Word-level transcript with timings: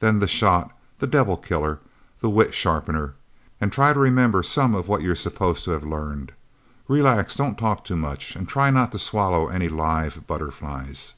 Then 0.00 0.18
the 0.18 0.26
shot, 0.26 0.76
the 0.98 1.06
devil 1.06 1.36
killer, 1.36 1.78
the 2.20 2.28
wit 2.28 2.52
sharpener. 2.52 3.14
And 3.60 3.70
try 3.70 3.92
to 3.92 4.00
remember 4.00 4.42
some 4.42 4.74
of 4.74 4.88
what 4.88 5.02
you're 5.02 5.14
supposed 5.14 5.62
to 5.66 5.70
have 5.70 5.84
learned. 5.84 6.32
Relax, 6.88 7.36
don't 7.36 7.56
talk 7.56 7.84
too 7.84 7.94
much, 7.96 8.34
and 8.34 8.48
try 8.48 8.70
not 8.70 8.90
to 8.90 8.98
swallow 8.98 9.46
any 9.46 9.68
live 9.68 10.26
butterflies." 10.26 11.14